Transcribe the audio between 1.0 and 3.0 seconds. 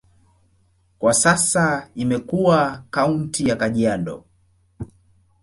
sasa imekuwa